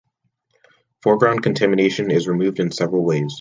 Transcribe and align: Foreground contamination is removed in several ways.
Foreground 1.03 1.43
contamination 1.43 2.09
is 2.09 2.27
removed 2.27 2.59
in 2.59 2.71
several 2.71 3.03
ways. 3.05 3.29